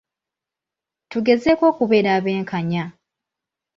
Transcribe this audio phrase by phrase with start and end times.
[1.11, 2.83] Tugezeeko okubeera abenkanya.